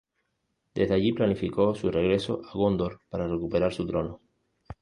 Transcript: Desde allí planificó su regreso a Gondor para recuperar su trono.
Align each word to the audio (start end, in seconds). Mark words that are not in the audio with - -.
Desde 0.73 0.95
allí 0.95 1.11
planificó 1.13 1.75
su 1.75 1.91
regreso 1.91 2.41
a 2.49 2.53
Gondor 2.53 3.01
para 3.07 3.27
recuperar 3.27 3.71
su 3.71 3.85
trono. 3.85 4.19